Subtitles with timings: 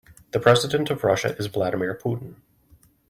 [0.31, 2.37] The president of Russia is Vladimir Putin.